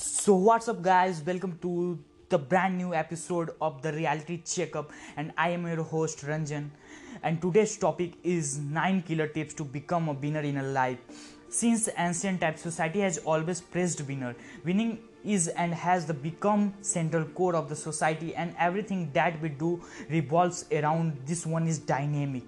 So, 0.00 0.36
what's 0.36 0.68
up, 0.68 0.80
guys? 0.80 1.20
Welcome 1.26 1.58
to 1.60 1.98
the 2.28 2.38
brand 2.38 2.78
new 2.78 2.94
episode 2.94 3.50
of 3.60 3.82
the 3.82 3.92
Reality 3.92 4.40
Checkup, 4.46 4.92
and 5.16 5.32
I 5.36 5.48
am 5.48 5.66
your 5.66 5.82
host 5.82 6.20
Ranjan. 6.24 6.68
And 7.24 7.42
today's 7.42 7.76
topic 7.76 8.12
is 8.22 8.58
9 8.58 9.02
killer 9.02 9.26
tips 9.26 9.54
to 9.54 9.64
become 9.64 10.08
a 10.08 10.12
winner 10.12 10.38
in 10.38 10.58
a 10.58 10.62
life. 10.62 10.98
Since 11.48 11.88
ancient 11.98 12.42
times, 12.42 12.60
society 12.60 13.00
has 13.00 13.18
always 13.18 13.60
praised 13.60 14.06
winner. 14.06 14.36
Winning 14.64 15.00
is 15.24 15.48
and 15.48 15.74
has 15.74 16.06
the 16.06 16.14
become 16.14 16.74
central 16.80 17.24
core 17.24 17.56
of 17.56 17.68
the 17.68 17.74
society, 17.74 18.36
and 18.36 18.54
everything 18.56 19.10
that 19.14 19.42
we 19.42 19.48
do 19.48 19.82
revolves 20.08 20.64
around 20.70 21.16
this 21.26 21.44
one 21.44 21.66
is 21.66 21.80
dynamic. 21.80 22.44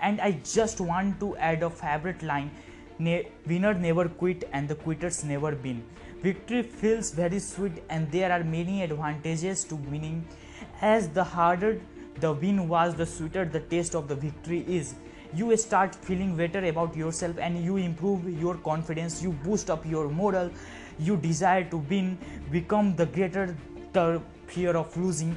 And 0.00 0.22
I 0.22 0.40
just 0.42 0.80
want 0.80 1.20
to 1.20 1.36
add 1.36 1.62
a 1.62 1.68
favorite 1.68 2.22
line 2.22 2.50
Ne- 2.98 3.26
winner 3.44 3.74
never 3.74 4.08
quit 4.08 4.48
and 4.52 4.68
the 4.68 4.74
quitters 4.76 5.24
never 5.24 5.56
win. 5.56 5.82
Victory 6.24 6.62
feels 6.62 7.10
very 7.10 7.38
sweet 7.38 7.82
and 7.90 8.10
there 8.10 8.32
are 8.32 8.42
many 8.42 8.82
advantages 8.82 9.62
to 9.64 9.76
winning. 9.76 10.24
As 10.80 11.08
the 11.10 11.22
harder 11.22 11.78
the 12.18 12.32
win 12.32 12.66
was, 12.66 12.94
the 12.94 13.04
sweeter 13.04 13.44
the 13.44 13.60
taste 13.60 13.94
of 13.94 14.08
the 14.08 14.14
victory 14.14 14.64
is. 14.66 14.94
You 15.34 15.54
start 15.58 15.94
feeling 15.94 16.34
better 16.34 16.64
about 16.64 16.96
yourself 16.96 17.36
and 17.38 17.62
you 17.62 17.76
improve 17.76 18.26
your 18.40 18.54
confidence, 18.54 19.22
you 19.22 19.32
boost 19.44 19.68
up 19.68 19.84
your 19.84 20.08
moral, 20.08 20.50
you 20.98 21.18
desire 21.18 21.64
to 21.64 21.76
win, 21.76 22.16
become 22.50 22.96
the 22.96 23.04
greater 23.04 23.54
the 23.92 24.22
fear 24.46 24.74
of 24.78 24.96
losing 24.96 25.36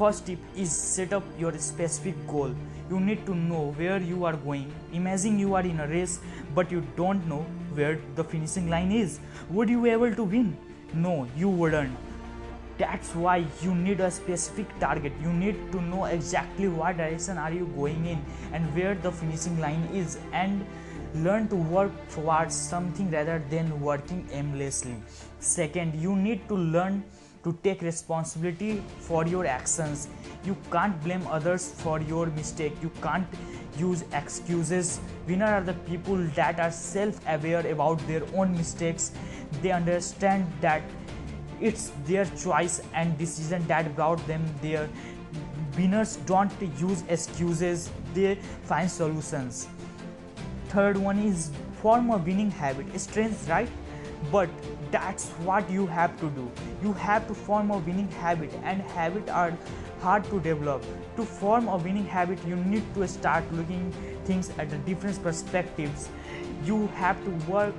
First 0.00 0.24
tip 0.24 0.38
is 0.56 0.74
set 0.74 1.12
up 1.12 1.24
your 1.38 1.52
specific 1.58 2.14
goal. 2.26 2.54
You 2.88 2.98
need 3.00 3.26
to 3.26 3.34
know 3.34 3.72
where 3.76 3.98
you 3.98 4.24
are 4.24 4.32
going. 4.32 4.72
Imagine 4.94 5.38
you 5.38 5.54
are 5.54 5.60
in 5.60 5.78
a 5.78 5.86
race 5.86 6.20
but 6.54 6.72
you 6.72 6.82
don't 6.96 7.26
know 7.28 7.40
where 7.74 7.98
the 8.14 8.24
finishing 8.24 8.70
line 8.70 8.92
is. 8.92 9.20
Would 9.50 9.68
you 9.68 9.82
be 9.82 9.90
able 9.90 10.14
to 10.14 10.24
win? 10.24 10.56
No, 10.94 11.28
you 11.36 11.50
wouldn't. 11.50 11.94
That's 12.78 13.14
why 13.14 13.44
you 13.60 13.74
need 13.74 14.00
a 14.00 14.10
specific 14.10 14.66
target. 14.78 15.12
You 15.22 15.34
need 15.34 15.70
to 15.72 15.82
know 15.82 16.06
exactly 16.06 16.68
what 16.68 16.96
direction 16.96 17.36
are 17.36 17.52
you 17.52 17.66
going 17.76 18.06
in 18.06 18.24
and 18.54 18.74
where 18.74 18.94
the 18.94 19.12
finishing 19.12 19.60
line 19.60 19.86
is 19.92 20.18
and 20.32 20.64
learn 21.14 21.46
to 21.48 21.56
work 21.56 21.92
towards 22.08 22.54
something 22.54 23.10
rather 23.10 23.42
than 23.50 23.78
working 23.82 24.26
aimlessly. 24.32 24.96
Second, 25.40 25.94
you 25.94 26.16
need 26.16 26.48
to 26.48 26.54
learn 26.54 27.04
to 27.44 27.56
take 27.62 27.82
responsibility 27.82 28.82
for 28.98 29.26
your 29.26 29.46
actions. 29.46 30.08
You 30.44 30.56
can't 30.70 31.02
blame 31.02 31.26
others 31.26 31.70
for 31.70 32.00
your 32.00 32.26
mistake. 32.26 32.72
You 32.82 32.90
can't 33.02 33.26
use 33.78 34.04
excuses. 34.12 35.00
Winner 35.26 35.46
are 35.46 35.62
the 35.62 35.74
people 35.90 36.16
that 36.34 36.60
are 36.60 36.70
self-aware 36.70 37.66
about 37.70 37.98
their 38.06 38.22
own 38.34 38.52
mistakes. 38.52 39.12
They 39.62 39.70
understand 39.70 40.46
that 40.60 40.82
it's 41.60 41.92
their 42.06 42.24
choice 42.24 42.80
and 42.94 43.16
decision 43.18 43.66
that 43.66 43.94
brought 43.94 44.26
them 44.26 44.44
there. 44.62 44.88
Winners 45.76 46.16
don't 46.26 46.52
use 46.78 47.04
excuses. 47.08 47.90
They 48.14 48.36
find 48.64 48.90
solutions. 48.90 49.68
Third 50.68 50.96
one 50.96 51.18
is 51.18 51.50
form 51.82 52.10
a 52.10 52.16
winning 52.16 52.50
habit. 52.50 52.98
Strange 52.98 53.36
right? 53.48 53.68
But 54.30 54.48
that's 54.90 55.28
what 55.48 55.70
you 55.70 55.86
have 55.86 56.18
to 56.20 56.30
do. 56.30 56.50
You 56.82 56.92
have 56.94 57.26
to 57.28 57.34
form 57.34 57.70
a 57.70 57.78
winning 57.78 58.10
habit 58.10 58.52
and 58.62 58.82
habit 58.82 59.28
are 59.28 59.56
hard 60.00 60.24
to 60.30 60.40
develop. 60.40 60.84
To 61.16 61.24
form 61.24 61.68
a 61.68 61.76
winning 61.76 62.06
habit 62.06 62.38
you 62.46 62.56
need 62.56 62.94
to 62.94 63.06
start 63.08 63.44
looking 63.52 63.92
things 64.24 64.50
at 64.58 64.70
the 64.70 64.78
different 64.78 65.22
perspectives. 65.22 66.08
You 66.64 66.86
have 66.88 67.22
to 67.24 67.30
work 67.50 67.74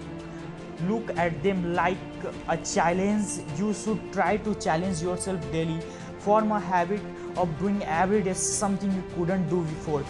look 0.87 1.15
at 1.17 1.43
them 1.43 1.73
like 1.73 1.97
a 2.47 2.57
challenge. 2.57 3.25
You 3.57 3.73
should 3.73 4.13
try 4.13 4.37
to 4.37 4.55
challenge 4.55 5.01
yourself 5.01 5.39
daily. 5.51 5.79
Form 6.19 6.51
a 6.51 6.59
habit 6.59 7.01
of 7.37 7.57
doing 7.59 7.83
every 7.83 8.21
day 8.21 8.33
something 8.33 8.91
you 8.91 9.03
couldn't 9.15 9.49
do 9.49 9.61
before. 9.63 10.03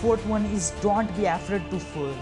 Fourth 0.00 0.24
one 0.26 0.44
is 0.46 0.72
don't 0.82 1.14
be 1.16 1.26
afraid 1.26 1.70
to 1.70 1.78
fail 1.80 2.14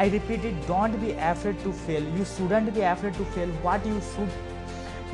I 0.00 0.08
repeat 0.08 0.46
it, 0.46 0.66
don't 0.66 0.98
be 0.98 1.10
afraid 1.12 1.58
to 1.62 1.74
fail. 1.74 2.02
You 2.02 2.24
shouldn't 2.24 2.72
be 2.74 2.80
afraid 2.80 3.12
to 3.16 3.24
fail. 3.32 3.48
What 3.64 3.84
you 3.84 4.00
should 4.14 4.30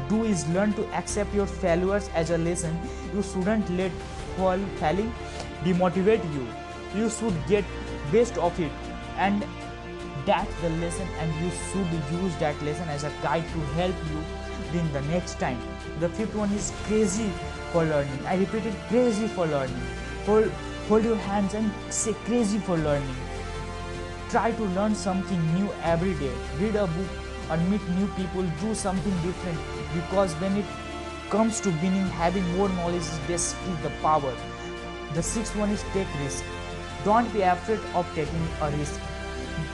do 0.09 0.23
is 0.23 0.47
learn 0.51 0.75
to 0.75 0.85
accept 0.99 1.35
your 1.35 1.47
failures 1.47 2.09
as 2.15 2.31
a 2.31 2.39
lesson. 2.39 2.79
You 3.13 3.25
shouldn't 3.25 3.69
let 3.71 3.91
fall 4.37 4.61
failing 4.77 5.13
demotivate 5.65 6.23
you. 6.35 6.47
You 6.95 7.11
should 7.11 7.35
get 7.49 7.65
best 8.13 8.39
of 8.39 8.61
it 8.61 8.71
and 9.19 9.45
that's 10.25 10.55
the 10.61 10.71
lesson 10.85 11.09
and 11.19 11.35
you 11.45 11.51
should 11.73 12.21
use 12.23 12.37
that 12.37 12.63
lesson 12.63 12.89
as 12.89 13.03
a 13.03 13.13
guide 13.25 13.45
to 13.55 13.61
help 13.81 13.97
you 14.13 14.23
win 14.73 14.93
the 14.93 15.03
next 15.13 15.41
time. 15.41 15.61
The 15.99 16.11
fifth 16.11 16.37
one 16.37 16.53
is 16.53 16.73
crazy 16.85 17.29
for 17.73 17.85
learning. 17.85 18.25
I 18.25 18.37
repeat 18.37 18.67
it, 18.67 18.75
crazy 18.89 19.27
for 19.27 19.49
learning. 19.49 19.83
Hold, 20.27 20.49
hold 20.89 21.03
your 21.03 21.17
hands 21.17 21.55
and 21.55 21.73
say 21.91 22.15
crazy 22.25 22.59
for 22.61 22.77
learning 22.77 23.17
try 24.31 24.51
to 24.53 24.65
learn 24.77 24.95
something 24.95 25.55
new 25.55 25.69
every 25.83 26.15
day 26.15 26.33
read 26.59 26.77
a 26.77 26.87
book 26.87 27.27
and 27.51 27.71
meet 27.71 27.89
new 27.91 28.07
people 28.17 28.43
do 28.61 28.75
something 28.75 29.13
different. 29.23 29.59
Because 29.95 30.33
when 30.35 30.57
it 30.57 30.65
comes 31.31 31.61
to 31.61 31.71
winning 31.83 32.07
having 32.21 32.47
more 32.57 32.69
knowledge 32.71 33.03
is 33.03 33.19
basically 33.27 33.75
the 33.83 33.91
power. 34.03 34.35
The 35.15 35.23
sixth 35.23 35.55
one 35.57 35.71
is 35.71 35.85
take 35.93 36.09
risk. 36.23 36.45
Don't 37.05 37.33
be 37.33 37.43
afraid 37.43 37.81
of 37.95 38.07
taking 38.15 38.49
a 38.61 38.71
risk. 38.71 39.01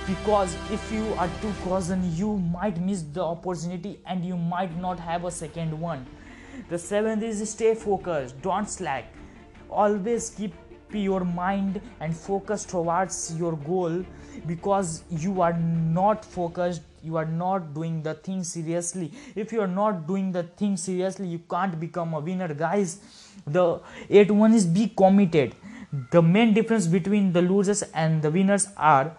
Because 0.07 0.55
if 0.71 0.93
you 0.93 1.05
are 1.15 1.31
too 1.41 1.53
cautious 1.65 1.97
you 2.19 2.37
might 2.37 2.81
miss 2.81 3.03
the 3.03 3.23
opportunity 3.23 4.01
and 4.07 4.25
you 4.25 4.37
might 4.37 4.77
not 4.79 5.01
have 5.01 5.25
a 5.25 5.31
second 5.31 5.79
one. 5.79 6.07
The 6.69 6.79
seventh 6.79 7.23
is 7.23 7.49
stay 7.51 7.75
focused. 7.75 8.41
Don't 8.43 8.69
slack. 8.69 9.13
Always 9.71 10.31
keep 10.31 10.55
your 11.01 11.25
mind 11.25 11.81
and 12.01 12.17
focus 12.17 12.65
towards 12.65 13.37
your 13.39 13.57
goal 13.57 14.05
because 14.47 15.05
you 15.11 15.41
are 15.41 15.53
not 15.53 16.25
focused 16.25 16.83
you 17.03 17.17
are 17.17 17.27
not 17.27 17.75
doing 17.75 18.03
the 18.03 18.15
thing 18.15 18.45
seriously. 18.45 19.13
If 19.35 19.53
you 19.53 19.61
are 19.61 19.67
not 19.67 20.07
doing 20.07 20.31
the 20.33 20.45
thing 20.45 20.77
seriously 20.77 21.27
you 21.29 21.41
can't 21.51 21.79
become 21.81 22.15
a 22.15 22.21
winner. 22.21 22.53
Guys 22.55 23.01
the 23.47 23.81
eighth 24.09 24.31
one 24.31 24.55
is 24.55 24.67
be 24.67 24.89
committed. 24.89 25.55
The 26.11 26.23
main 26.23 26.55
difference 26.55 26.87
between 26.87 27.33
the 27.33 27.43
losers 27.43 27.83
and 27.93 28.23
the 28.23 28.31
winners 28.31 28.69
are 28.77 29.17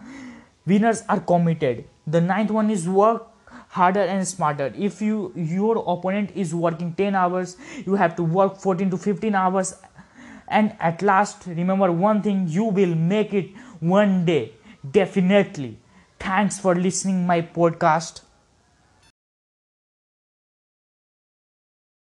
winners 0.66 1.02
are 1.08 1.20
committed. 1.20 1.84
The 2.06 2.20
ninth 2.20 2.50
one 2.50 2.70
is 2.70 2.88
work 2.88 3.30
harder 3.68 4.00
and 4.00 4.26
smarter. 4.26 4.72
If 4.76 5.02
you 5.02 5.32
your 5.36 5.84
opponent 5.86 6.30
is 6.34 6.54
working 6.54 6.94
10 6.94 7.14
hours 7.14 7.56
you 7.84 7.96
have 7.96 8.16
to 8.16 8.22
work 8.22 8.56
14 8.56 8.90
to 8.90 8.96
15 8.96 9.34
hours 9.34 9.74
and 10.48 10.74
at 10.80 11.02
last 11.02 11.46
remember 11.46 11.90
one 11.90 12.22
thing 12.22 12.46
you 12.48 12.64
will 12.64 12.94
make 12.94 13.32
it 13.34 13.50
one 13.80 14.24
day. 14.24 14.52
Definitely. 14.90 15.78
Thanks 16.18 16.58
for 16.58 16.74
listening 16.74 17.26
my 17.26 17.42
podcast 17.42 18.22